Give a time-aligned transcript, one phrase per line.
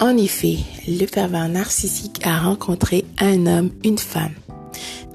[0.00, 4.34] En effet, le pervers narcissique a rencontré un homme, une femme.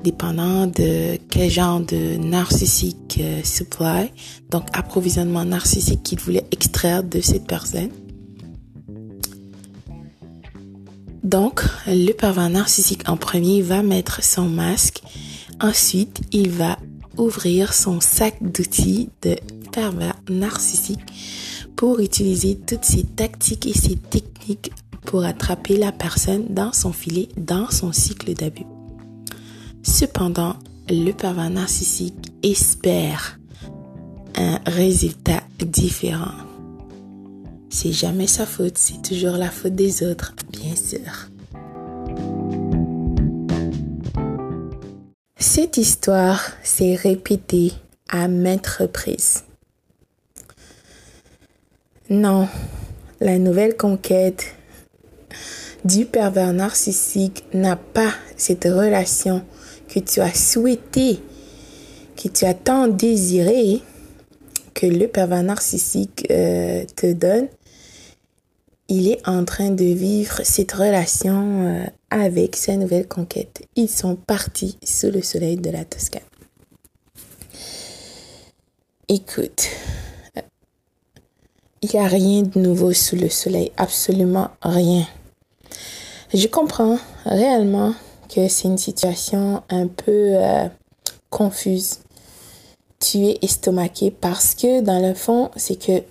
[0.04, 4.12] Dépendant de quel genre de narcissique euh, supply,
[4.50, 7.90] donc approvisionnement narcissique qu'il voulait extraire de cette personne.
[11.24, 15.02] Donc, le pervers narcissique en premier va mettre son masque.
[15.60, 16.80] Ensuite, il va
[17.18, 19.36] ouvrir son sac d'outils de
[19.74, 21.02] pervers narcissique
[21.80, 24.74] pour utiliser toutes ces tactiques et ces techniques
[25.06, 28.66] pour attraper la personne dans son filet, dans son cycle d'abus.
[29.82, 30.58] Cependant,
[30.90, 33.40] le pervers narcissique espère
[34.36, 36.34] un résultat différent.
[37.70, 41.30] C'est jamais sa faute, c'est toujours la faute des autres, bien sûr.
[45.38, 47.72] Cette histoire s'est répétée
[48.10, 49.46] à maintes reprises.
[52.10, 52.48] Non,
[53.20, 54.56] la nouvelle conquête
[55.86, 59.44] du pervers narcissique n'a pas cette relation
[59.88, 61.20] que tu as souhaité,
[62.18, 63.84] que tu as tant désiré,
[64.74, 67.48] que le pervers narcissique euh, te donne.
[68.88, 73.62] Il est en train de vivre cette relation euh, avec sa nouvelle conquête.
[73.76, 76.22] Ils sont partis sous le soleil de la Toscane.
[79.08, 79.70] Écoute,
[81.82, 85.06] il n'y a rien de nouveau sous le soleil, absolument rien.
[86.34, 87.94] Je comprends réellement
[88.34, 90.68] que c'est une situation un peu euh,
[91.30, 92.00] confuse.
[93.00, 96.04] Tu es estomaqué parce que dans le fond, c'est que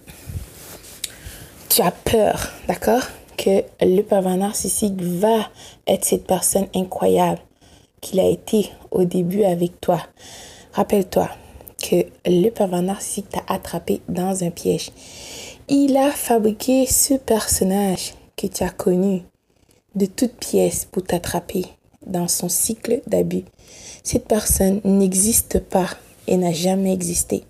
[1.69, 3.03] tu as peur, d'accord?
[3.37, 5.51] Que le pervers narcissique va
[5.87, 7.41] être cette personne incroyable
[8.01, 10.01] qu'il a été au début avec toi.
[10.73, 11.29] Rappelle-toi
[11.81, 14.91] que le pervers narcissique t'a attrapé dans un piège.
[15.71, 19.25] Il a fabriqué ce personnage que tu as connu
[19.95, 21.67] de toutes pièces pour t'attraper
[22.07, 23.45] dans son cycle d'abus.
[24.03, 25.91] Cette personne n'existe pas
[26.27, 27.45] et n'a jamais existé.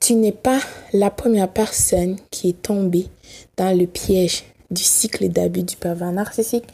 [0.00, 0.58] Tu n'es pas
[0.92, 3.06] la première personne qui est tombée
[3.56, 6.66] dans le piège du cycle d'abus du pervers narcissique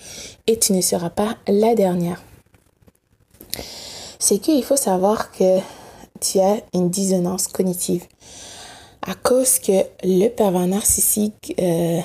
[0.47, 2.23] et tu ne seras pas la dernière.
[4.19, 5.59] C'est qu'il faut savoir que
[6.21, 8.07] tu as une dissonance cognitive
[9.03, 12.01] à cause que le pervers narcissique euh,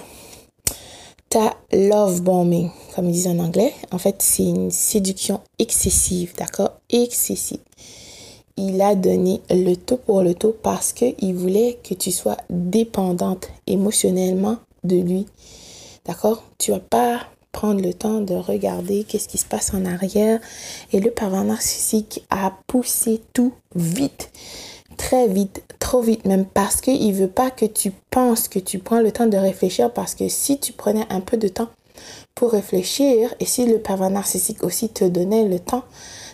[1.29, 3.73] t'a love bombing, comme ils disent en anglais.
[3.91, 6.71] En fait, c'est une séduction excessive, d'accord?
[6.89, 7.59] Excessive.
[8.55, 13.49] Il a donné le tout pour le tout parce qu'il voulait que tu sois dépendante
[13.65, 15.25] émotionnellement de lui.
[16.05, 16.43] D'accord?
[16.59, 17.21] Tu vas pas
[17.51, 20.39] prendre le temps de regarder qu'est-ce qui se passe en arrière.
[20.91, 24.29] Et le pervers narcissique a poussé tout vite
[24.97, 29.01] très vite, trop vite même, parce qu'il veut pas que tu penses, que tu prends
[29.01, 31.69] le temps de réfléchir, parce que si tu prenais un peu de temps
[32.35, 35.83] pour réfléchir, et si le pervers narcissique aussi te donnait le temps,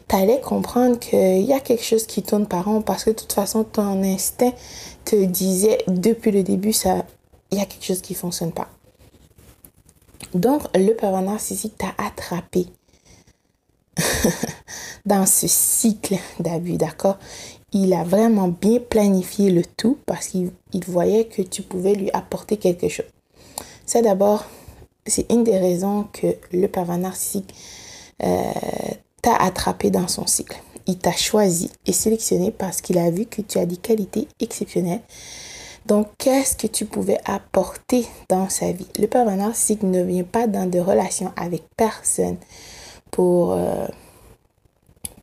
[0.08, 3.16] tu allais comprendre qu'il y a quelque chose qui tourne par rond, parce que de
[3.16, 4.54] toute façon, ton instinct
[5.06, 7.06] te disait depuis le début, ça,
[7.52, 8.70] il y a quelque chose qui fonctionne pas.
[10.34, 12.68] Donc, le pervers narcissique t'a attrapé
[15.10, 17.18] dans ce cycle d'abus, d'accord?
[17.74, 20.52] Il a vraiment bien planifié le tout parce qu'il
[20.88, 23.08] voyait que tu pouvais lui apporter quelque chose.
[23.86, 24.46] Ça d'abord,
[25.08, 27.54] c'est une des raisons que le pervers narcissique
[28.24, 28.52] euh,
[29.22, 30.62] t'a attrapé dans son cycle.
[30.86, 35.02] Il t'a choisi et sélectionné parce qu'il a vu que tu as des qualités exceptionnelles.
[35.86, 38.88] Donc, qu'est-ce que tu pouvais apporter dans sa vie?
[39.00, 42.38] Le pervers narcissique ne vient pas dans de relations avec personne
[43.10, 43.54] pour...
[43.54, 43.88] Euh,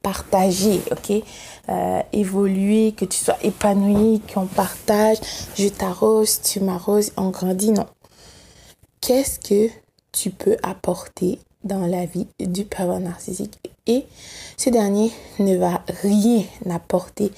[0.06, 1.24] partager, ok?
[1.68, 5.16] Euh, Évoluer, que tu sois épanoui, qu'on partage,
[5.58, 7.86] je t'arrose, tu m'arroses, on grandit, non.
[9.00, 9.68] Qu'est-ce que
[10.12, 13.58] tu peux apporter dans la vie du pervers narcissique?
[13.88, 14.06] Et
[14.56, 17.32] ce dernier ne va rien apporter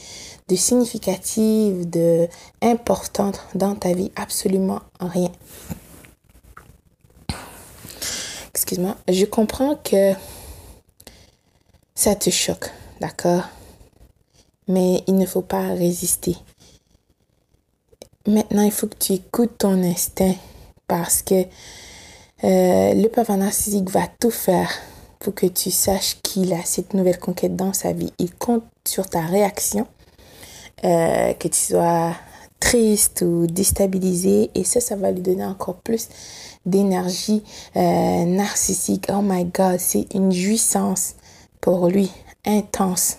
[0.48, 2.28] de significatif, de
[2.60, 5.32] importante dans ta vie, absolument rien.
[8.52, 10.12] Excuse-moi, je comprends que
[11.98, 13.42] ça te choque, d'accord?
[14.68, 16.36] Mais il ne faut pas résister.
[18.24, 20.36] Maintenant, il faut que tu écoutes ton instinct
[20.86, 24.70] parce que euh, le pervers narcissique va tout faire
[25.18, 28.12] pour que tu saches qu'il a cette nouvelle conquête dans sa vie.
[28.20, 29.88] Il compte sur ta réaction,
[30.84, 32.14] euh, que tu sois
[32.60, 36.08] triste ou déstabilisé et ça, ça va lui donner encore plus
[36.64, 37.42] d'énergie
[37.74, 39.06] euh, narcissique.
[39.08, 41.14] Oh my God, c'est une jouissance
[41.60, 42.10] pour lui
[42.46, 43.18] intense.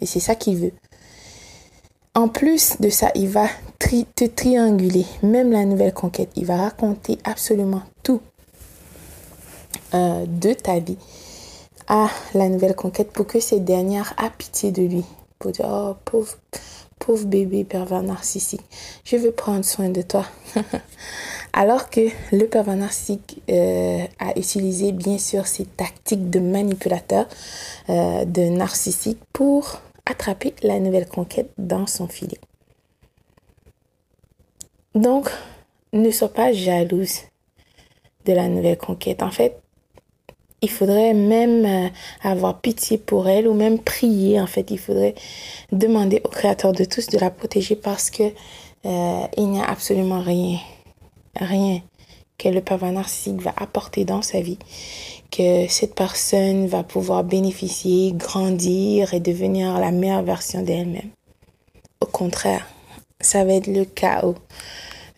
[0.00, 0.72] Et c'est ça qu'il veut.
[2.14, 3.46] En plus de ça, il va
[3.78, 6.30] te trianguler, même la nouvelle conquête.
[6.36, 8.20] Il va raconter absolument tout
[9.94, 10.98] euh, de ta vie
[11.88, 15.04] à la nouvelle conquête pour que cette dernière a pitié de lui.
[15.38, 16.36] Pour dire, oh, pauvre,
[16.98, 18.62] pauvre bébé pervers narcissique,
[19.04, 20.26] je veux prendre soin de toi.
[21.52, 27.26] Alors que le pervers narcissique euh, a utilisé bien sûr ses tactiques de manipulateur,
[27.88, 32.38] euh, de narcissique pour attraper la nouvelle conquête dans son filet.
[34.94, 35.30] Donc,
[35.92, 37.20] ne sois pas jalouse
[38.26, 39.22] de la nouvelle conquête.
[39.22, 39.60] En fait,
[40.62, 41.88] il faudrait même euh,
[42.22, 44.40] avoir pitié pour elle ou même prier.
[44.40, 45.14] En fait, il faudrait
[45.72, 48.24] demander au Créateur de tous de la protéger parce que
[48.84, 50.58] euh, il n'y a absolument rien,
[51.36, 51.82] rien
[52.38, 54.58] que le pervers narcissique va apporter dans sa vie,
[55.30, 61.10] que cette personne va pouvoir bénéficier, grandir et devenir la meilleure version d'elle-même.
[62.00, 62.66] Au contraire,
[63.20, 64.36] ça va être le chaos,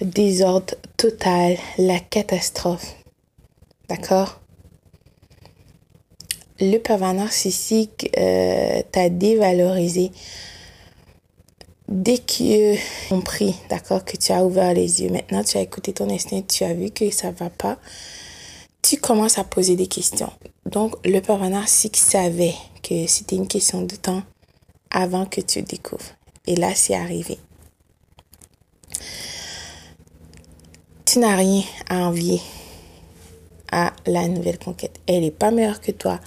[0.01, 2.97] le désordre total, la catastrophe.
[3.89, 4.41] D'accord?
[6.61, 10.11] Le pervers narcissique euh, t'a dévalorisé
[11.93, 12.77] dès que
[13.09, 15.11] compris, d'accord, que tu as ouvert les yeux.
[15.11, 17.79] Maintenant, tu as écouté ton instinct, tu as vu que ça va pas.
[18.81, 20.33] Tu commences à poser des questions.
[20.67, 24.23] Donc, le pervers narcissique savait que c'était une question de temps
[24.91, 26.17] avant que tu découvres.
[26.47, 27.39] Et là, c'est arrivé.
[31.05, 32.41] Tu n'as rien à envier
[33.73, 35.01] à la nouvelle conquête.
[35.07, 36.21] Elle n'est pas meilleure que toi,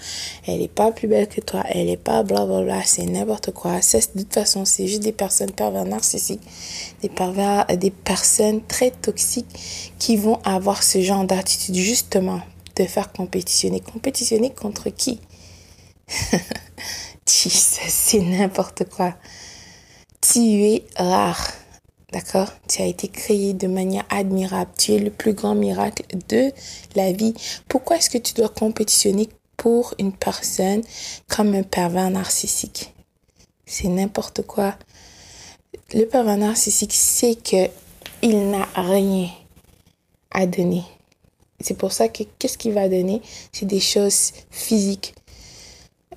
[0.45, 3.80] elle n'est pas plus belle que toi, elle n'est pas blablabla, c'est n'importe quoi.
[3.80, 6.42] De toute façon, c'est juste des personnes pervers narcissiques,
[7.01, 12.42] des pervers, des personnes très toxiques qui vont avoir ce genre d'attitude justement
[12.75, 13.80] de faire compétitionner.
[13.80, 15.21] Compétitionner contre qui?
[17.25, 19.15] C'est n'importe quoi.
[20.21, 21.51] Tu es rare.
[22.15, 24.71] D'accord Tu as été créé de manière admirable.
[24.77, 26.50] Tu es le plus grand miracle de
[26.95, 27.33] la vie.
[27.67, 29.27] Pourquoi est-ce que tu dois compétitionner
[29.57, 30.81] pour une personne
[31.27, 32.94] comme un pervers narcissique?
[33.65, 34.77] C'est n'importe quoi.
[35.94, 37.67] Le pervers narcissique sait que
[38.21, 39.27] il n'a rien
[40.31, 40.83] à donner.
[41.59, 43.21] C'est pour ça que qu'est-ce qu'il va donner?
[43.51, 45.15] C'est des choses physiques,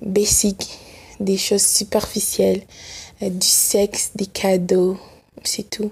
[0.01, 0.79] basiques,
[1.19, 2.61] des choses superficielles,
[3.21, 4.97] euh, du sexe, des cadeaux,
[5.43, 5.91] c'est tout.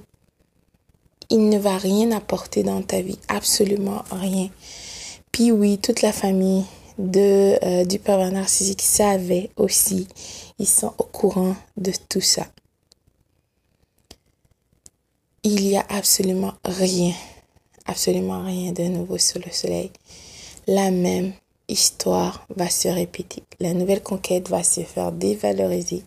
[1.30, 4.50] Il ne va rien apporter dans ta vie, absolument rien.
[5.32, 6.64] Puis oui, toute la famille
[6.98, 10.08] de, euh, du pervers narcissique savait aussi,
[10.58, 12.48] ils sont au courant de tout ça.
[15.44, 17.14] Il y a absolument rien,
[17.86, 19.92] absolument rien de nouveau sur le soleil.
[20.66, 21.34] La même
[21.70, 23.44] histoire va se répéter.
[23.60, 26.04] La nouvelle conquête va se faire dévaloriser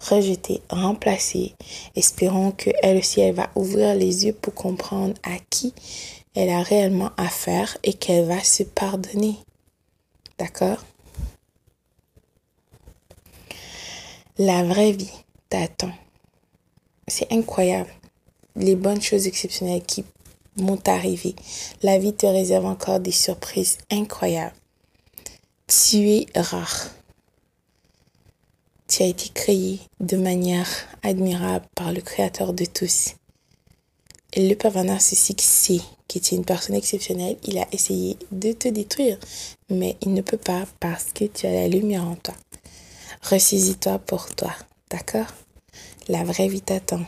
[0.00, 1.54] rejeter, remplacer.
[1.94, 5.72] Espérons que elle aussi, elle va ouvrir les yeux pour comprendre à qui
[6.36, 9.36] elle a réellement affaire et qu'elle va se pardonner.
[10.38, 10.84] D'accord?
[14.36, 15.10] La vraie vie
[15.48, 15.92] t'attend.
[17.08, 17.90] C'est incroyable.
[18.54, 20.04] Les bonnes choses exceptionnelles qui
[20.56, 21.34] vont arriver.
[21.82, 24.54] La vie te réserve encore des surprises incroyables.
[25.66, 26.90] Tu es rare.
[28.96, 30.70] Tu été créé de manière
[31.02, 33.16] admirable par le Créateur de tous.
[34.32, 37.36] Et le pervers narcissique sait que tu une personne exceptionnelle.
[37.44, 39.18] Il a essayé de te détruire,
[39.68, 42.32] mais il ne peut pas parce que tu as la lumière en toi.
[43.20, 44.54] Ressaisis-toi pour toi,
[44.88, 45.26] d'accord?
[46.08, 47.04] La vraie vie t'attend.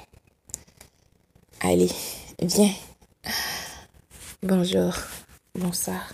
[1.61, 1.91] Allez,
[2.43, 2.75] viens.
[4.43, 4.93] Bonjour,
[5.55, 6.07] bonsoir.